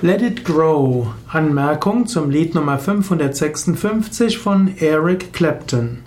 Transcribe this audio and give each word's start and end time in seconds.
Let 0.00 0.22
It 0.22 0.44
Grow. 0.44 1.08
Anmerkung 1.26 2.06
zum 2.06 2.30
Lied 2.30 2.54
Nummer 2.54 2.78
556 2.78 4.38
von 4.38 4.72
Eric 4.78 5.32
Clapton. 5.32 6.04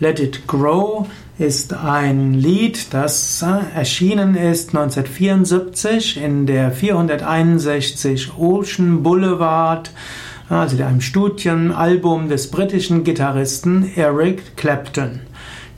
Let 0.00 0.18
It 0.18 0.48
Grow 0.48 1.06
ist 1.38 1.72
ein 1.72 2.34
Lied, 2.34 2.92
das 2.92 3.42
äh, 3.42 3.78
erschienen 3.78 4.34
ist 4.34 4.70
1974 4.70 6.20
in 6.20 6.46
der 6.46 6.72
461 6.72 8.36
Ocean 8.38 9.04
Boulevard, 9.04 9.92
also 10.48 10.82
einem 10.82 11.00
Studienalbum 11.00 12.28
des 12.28 12.50
britischen 12.50 13.04
Gitarristen 13.04 13.88
Eric 13.94 14.56
Clapton. 14.56 15.20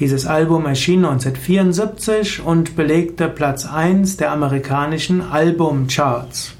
Dieses 0.00 0.26
Album 0.26 0.66
erschien 0.66 1.04
1974 1.04 2.44
und 2.44 2.74
belegte 2.74 3.28
Platz 3.28 3.64
1 3.64 4.16
der 4.16 4.32
amerikanischen 4.32 5.22
Albumcharts. 5.22 6.57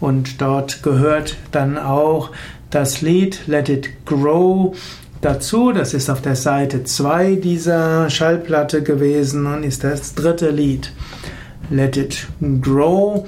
Und 0.00 0.40
dort 0.40 0.82
gehört 0.82 1.36
dann 1.52 1.78
auch 1.78 2.30
das 2.70 3.00
Lied 3.00 3.46
Let 3.46 3.68
It 3.68 4.04
Grow 4.04 4.76
dazu. 5.20 5.72
Das 5.72 5.94
ist 5.94 6.10
auf 6.10 6.20
der 6.20 6.36
Seite 6.36 6.84
2 6.84 7.36
dieser 7.36 8.10
Schallplatte 8.10 8.82
gewesen 8.82 9.46
und 9.46 9.62
ist 9.62 9.84
das 9.84 10.14
dritte 10.14 10.50
Lied. 10.50 10.92
Let 11.70 11.96
It 11.96 12.26
Grow 12.60 13.26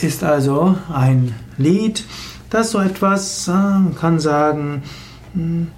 ist 0.00 0.24
also 0.24 0.76
ein 0.92 1.34
Lied, 1.58 2.04
das 2.50 2.70
so 2.70 2.80
etwas, 2.80 3.46
man 3.46 3.94
kann 3.94 4.18
sagen, 4.18 4.82
hm, 5.34 5.68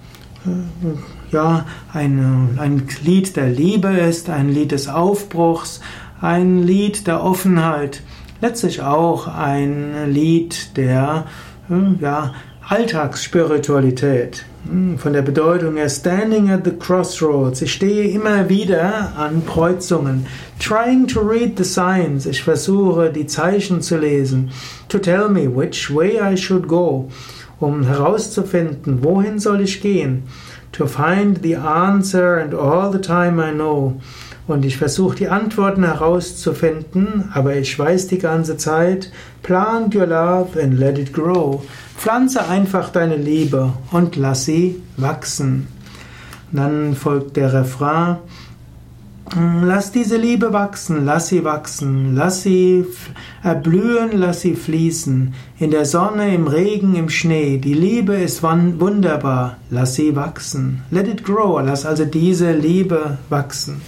ja, 1.31 1.65
ein, 1.93 2.57
ein 2.57 2.87
Lied 3.03 3.35
der 3.35 3.49
Liebe 3.49 3.89
ist, 3.89 4.29
ein 4.29 4.49
Lied 4.49 4.71
des 4.71 4.87
Aufbruchs, 4.87 5.81
ein 6.21 6.63
Lied 6.63 7.07
der 7.07 7.23
Offenheit 7.23 8.01
letztlich 8.45 8.81
auch 8.81 9.27
ein 9.27 10.11
Lied 10.11 10.77
der 10.77 11.25
hm, 11.67 11.97
ja, 11.99 12.35
Alltagsspiritualität. 12.67 14.45
Hm, 14.69 14.99
von 14.99 15.13
der 15.13 15.23
Bedeutung 15.23 15.77
her, 15.77 15.89
standing 15.89 16.51
at 16.51 16.63
the 16.63 16.71
crossroads. 16.71 17.63
Ich 17.63 17.73
stehe 17.73 18.07
immer 18.11 18.47
wieder 18.47 19.13
an 19.17 19.43
Kreuzungen. 19.47 20.27
Trying 20.59 21.07
to 21.07 21.21
read 21.21 21.57
the 21.57 21.63
signs. 21.63 22.27
Ich 22.27 22.43
versuche, 22.43 23.11
die 23.11 23.25
Zeichen 23.25 23.81
zu 23.81 23.97
lesen. 23.97 24.51
To 24.89 24.99
tell 24.99 25.27
me 25.27 25.47
which 25.47 25.89
way 25.89 26.19
I 26.21 26.37
should 26.37 26.67
go. 26.67 27.09
Um 27.59 27.83
herauszufinden, 27.83 29.03
wohin 29.03 29.39
soll 29.39 29.61
ich 29.61 29.81
gehen. 29.81 30.23
To 30.73 30.85
find 30.85 31.39
the 31.41 31.55
answer 31.55 32.37
and 32.37 32.53
all 32.53 32.91
the 32.91 33.01
time 33.01 33.39
I 33.39 33.51
know. 33.51 33.99
Und 34.47 34.63
ich 34.63 34.77
versuche 34.77 35.15
die 35.15 35.27
Antworten 35.27 35.83
herauszufinden, 35.83 37.31
aber 37.33 37.55
ich 37.55 37.77
weiß 37.77 38.07
die 38.07 38.19
ganze 38.19 38.57
Zeit, 38.57 39.11
plant 39.41 39.95
your 39.95 40.05
love 40.05 40.61
and 40.61 40.77
let 40.77 40.99
it 40.99 41.13
grow. 41.13 41.63
Pflanze 41.97 42.47
einfach 42.47 42.89
deine 42.89 43.15
Liebe 43.15 43.73
und 43.91 44.15
lass 44.15 44.45
sie 44.45 44.81
wachsen. 44.97 45.67
dann 46.51 46.95
folgt 46.95 47.37
der 47.37 47.53
Refrain, 47.53 48.17
Lass 49.33 49.91
diese 49.91 50.17
Liebe 50.17 50.53
wachsen, 50.53 51.03
lass 51.03 51.29
sie 51.29 51.43
wachsen, 51.43 52.15
lass 52.15 52.43
sie 52.43 52.85
erblühen, 53.41 54.11
lass 54.13 54.41
sie 54.41 54.53
fließen. 54.53 55.33
In 55.57 55.71
der 55.71 55.85
Sonne, 55.85 56.33
im 56.33 56.47
Regen, 56.47 56.95
im 56.95 57.09
Schnee. 57.09 57.57
Die 57.57 57.73
Liebe 57.73 58.13
ist 58.13 58.43
wunderbar, 58.43 59.57
lass 59.71 59.95
sie 59.95 60.15
wachsen. 60.15 60.83
Let 60.91 61.07
it 61.07 61.23
grow, 61.23 61.59
lass 61.59 61.85
also 61.85 62.05
diese 62.05 62.51
Liebe 62.51 63.17
wachsen. 63.29 63.81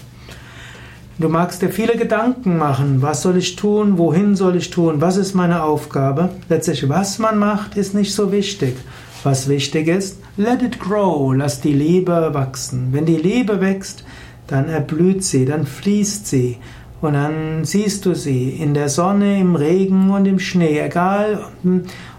Du 1.19 1.29
magst 1.29 1.63
dir 1.63 1.69
viele 1.69 1.97
Gedanken 1.97 2.59
machen, 2.59 3.01
was 3.01 3.23
soll 3.23 3.37
ich 3.37 3.55
tun, 3.55 3.97
wohin 3.97 4.35
soll 4.35 4.55
ich 4.55 4.69
tun, 4.69 5.01
was 5.01 5.17
ist 5.17 5.33
meine 5.33 5.63
Aufgabe. 5.63 6.29
Letztlich, 6.47 6.87
was 6.89 7.17
man 7.17 7.39
macht, 7.39 7.75
ist 7.75 7.95
nicht 7.95 8.13
so 8.13 8.31
wichtig. 8.31 8.75
Was 9.23 9.49
wichtig 9.49 9.87
ist, 9.87 10.19
let 10.37 10.61
it 10.61 10.79
grow, 10.79 11.33
lass 11.33 11.59
die 11.59 11.73
Liebe 11.73 12.29
wachsen. 12.33 12.89
Wenn 12.91 13.07
die 13.07 13.17
Liebe 13.17 13.61
wächst, 13.61 14.03
dann 14.45 14.69
erblüht 14.69 15.23
sie, 15.23 15.45
dann 15.45 15.65
fließt 15.65 16.27
sie 16.27 16.57
und 17.01 17.13
dann 17.13 17.65
siehst 17.65 18.05
du 18.05 18.13
sie 18.13 18.49
in 18.49 18.75
der 18.75 18.89
Sonne, 18.89 19.39
im 19.39 19.55
Regen 19.55 20.11
und 20.11 20.27
im 20.27 20.37
Schnee. 20.37 20.79
Egal, 20.79 21.39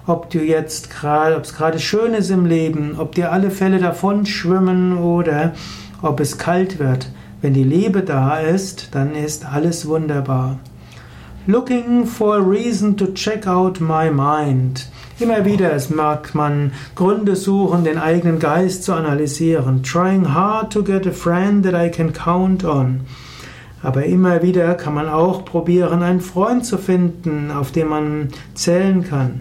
ob 0.09 0.29
du 0.31 0.41
jetzt 0.41 0.91
gerade, 0.91 1.37
ob 1.37 1.45
es 1.45 1.55
gerade 1.55 1.79
schön 1.79 2.15
ist 2.15 2.31
im 2.31 2.47
Leben, 2.47 2.97
ob 2.99 3.15
dir 3.15 3.31
alle 3.31 3.53
Fälle 3.53 3.79
davon 3.79 4.27
schwimmen 4.27 4.99
oder 4.99 5.55
ob 6.03 6.19
es 6.19 6.37
kalt 6.37 6.81
wird. 6.81 7.13
Wenn 7.41 7.55
die 7.55 7.63
Liebe 7.63 8.03
da 8.03 8.41
ist, 8.41 8.89
dann 8.97 9.15
ist 9.15 9.47
alles 9.47 9.87
wunderbar. 9.87 10.59
Looking 11.47 12.05
for 12.05 12.35
a 12.35 12.41
reason 12.41 12.97
to 12.97 13.07
check 13.15 13.47
out 13.47 13.81
my 13.81 14.11
mind. 14.11 14.89
Immer 15.21 15.45
wieder 15.45 15.73
es 15.73 15.89
mag 15.89 16.35
man 16.35 16.73
Gründe 16.97 17.37
suchen, 17.37 17.85
den 17.85 17.97
eigenen 17.97 18.41
Geist 18.41 18.83
zu 18.83 18.93
analysieren. 18.93 19.85
Trying 19.85 20.35
hard 20.35 20.73
to 20.73 20.83
get 20.83 21.07
a 21.07 21.13
friend 21.13 21.65
that 21.65 21.75
I 21.75 21.91
can 21.91 22.13
count 22.13 22.65
on. 22.65 23.03
Aber 23.83 24.05
immer 24.05 24.43
wieder 24.43 24.75
kann 24.75 24.95
man 24.95 25.09
auch 25.09 25.45
probieren, 25.45 26.03
einen 26.03 26.21
Freund 26.21 26.67
zu 26.67 26.77
finden, 26.77 27.53
auf 27.53 27.71
den 27.71 27.87
man 27.87 28.29
zählen 28.55 29.05
kann. 29.05 29.41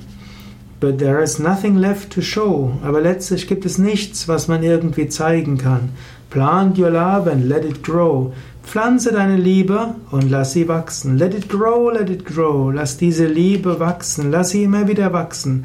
But 0.80 1.00
there 1.00 1.24
is 1.24 1.40
nothing 1.40 1.76
left 1.76 2.14
to 2.14 2.22
show. 2.22 2.74
Aber 2.84 3.02
letztlich 3.02 3.48
gibt 3.48 3.66
es 3.66 3.80
nichts, 3.80 4.28
was 4.28 4.48
man 4.48 4.62
irgendwie 4.62 5.10
zeigen 5.10 5.58
kann. 5.58 5.90
Plant 6.30 6.78
your 6.78 6.92
love 6.92 7.28
and 7.28 7.48
let 7.48 7.64
it 7.64 7.82
grow. 7.82 8.34
Pflanze 8.64 9.14
deine 9.14 9.38
Liebe 9.38 9.96
und 10.12 10.30
lass 10.30 10.52
sie 10.52 10.68
wachsen. 10.68 11.18
Let 11.18 11.34
it 11.34 11.48
grow, 11.48 11.90
let 11.90 12.10
it 12.10 12.26
grow. 12.26 12.70
Lass 12.70 12.98
diese 12.98 13.26
Liebe 13.26 13.80
wachsen. 13.80 14.30
Lass 14.30 14.50
sie 14.50 14.64
immer 14.64 14.90
wieder 14.90 15.14
wachsen. 15.14 15.64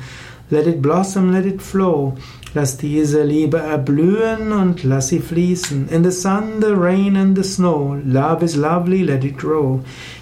Let 0.50 0.68
it 0.68 0.80
blossom, 0.80 1.32
let 1.32 1.46
it 1.46 1.62
flow. 1.62 2.14
Lass 2.54 2.76
diese 2.76 3.24
Liebe 3.24 3.58
erblühen 3.58 4.52
und 4.52 4.84
lass 4.84 5.08
sie 5.08 5.18
fließen. 5.18 5.88
In 5.88 6.04
the 6.04 6.12
sun, 6.12 6.60
the 6.60 6.74
rain 6.74 7.16
and 7.16 7.36
the 7.36 7.42
snow. 7.42 7.96
Love 8.04 8.44
is 8.44 8.54
lovely, 8.54 9.02
let 9.02 9.24
it 9.24 9.38
grow. 9.38 9.80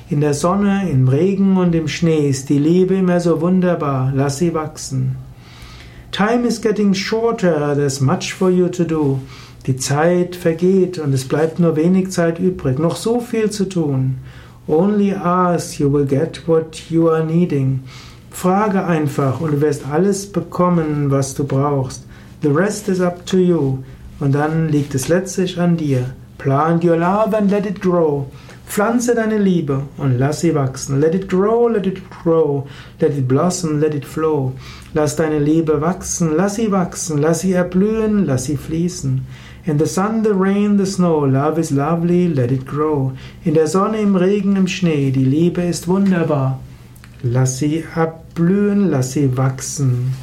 In 0.08 0.20
der 0.20 0.34
Sonne, 0.34 0.88
im 0.88 1.08
Regen 1.08 1.56
und 1.56 1.74
im 1.74 1.86
Schnee 1.86 2.28
ist 2.28 2.48
die 2.48 2.58
Liebe 2.58 2.94
immer 2.94 3.20
so 3.20 3.40
wunderbar. 3.40 4.12
Lass 4.14 4.38
sie 4.38 4.54
wachsen. 4.54 5.16
Time 6.12 6.46
is 6.46 6.60
getting 6.60 6.94
shorter. 6.94 7.74
There's 7.74 8.00
much 8.00 8.32
for 8.32 8.50
you 8.50 8.68
to 8.68 8.84
do. 8.84 9.20
Die 9.66 9.76
Zeit 9.76 10.36
vergeht 10.36 10.98
und 10.98 11.12
es 11.12 11.28
bleibt 11.28 11.58
nur 11.58 11.76
wenig 11.76 12.10
Zeit 12.10 12.38
übrig, 12.38 12.78
noch 12.78 12.96
so 12.96 13.20
viel 13.20 13.50
zu 13.50 13.68
tun. 13.68 14.18
Only 14.66 15.12
ask, 15.12 15.78
you 15.78 15.92
will 15.92 16.06
get 16.06 16.46
what 16.46 16.90
you 16.90 17.10
are 17.10 17.24
needing. 17.24 17.80
Frage 18.30 18.84
einfach 18.84 19.40
und 19.40 19.52
du 19.52 19.60
wirst 19.60 19.86
alles 19.86 20.26
bekommen, 20.26 21.10
was 21.10 21.34
du 21.34 21.44
brauchst. 21.44 22.04
The 22.42 22.48
rest 22.48 22.88
is 22.88 23.00
up 23.00 23.26
to 23.26 23.36
you. 23.36 23.78
Und 24.18 24.32
dann 24.32 24.68
liegt 24.68 24.94
es 24.94 25.08
letztlich 25.08 25.58
an 25.58 25.76
dir. 25.76 26.14
Plant 26.40 26.82
your 26.84 26.96
love 26.96 27.34
and 27.34 27.50
let 27.50 27.66
it 27.66 27.82
grow. 27.82 28.26
Pflanze 28.66 29.14
deine 29.14 29.36
Liebe 29.36 29.82
und 29.98 30.18
lass 30.18 30.40
sie 30.40 30.54
wachsen. 30.54 30.98
Let 30.98 31.14
it 31.14 31.28
grow, 31.28 31.68
let 31.68 31.86
it 31.86 32.08
grow. 32.08 32.66
Let 32.98 33.18
it 33.18 33.28
blossom, 33.28 33.78
let 33.78 33.94
it 33.94 34.06
flow. 34.06 34.54
Lass 34.94 35.16
deine 35.16 35.38
Liebe 35.38 35.82
wachsen, 35.82 36.34
lass 36.38 36.54
sie 36.54 36.72
wachsen, 36.72 37.18
lass 37.18 37.40
sie 37.40 37.52
erblühen, 37.52 38.24
lass 38.24 38.44
sie 38.44 38.56
fließen. 38.56 39.20
In 39.66 39.78
the 39.78 39.84
sun, 39.84 40.22
the 40.22 40.32
rain, 40.32 40.78
the 40.78 40.86
snow, 40.86 41.26
love 41.26 41.58
is 41.58 41.70
lovely, 41.70 42.26
let 42.26 42.50
it 42.50 42.64
grow. 42.64 43.12
In 43.44 43.52
der 43.52 43.66
Sonne, 43.66 43.98
im 44.00 44.16
Regen, 44.16 44.56
im 44.56 44.66
Schnee, 44.66 45.10
die 45.10 45.26
Liebe 45.26 45.60
ist 45.60 45.88
wunderbar. 45.88 46.58
Lass 47.22 47.58
sie 47.58 47.84
abblühen, 47.94 48.88
lass 48.88 49.12
sie 49.12 49.36
wachsen. 49.36 50.14